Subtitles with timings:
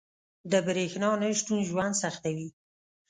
[0.51, 2.47] •د برېښنا نه شتون ژوند سختوي.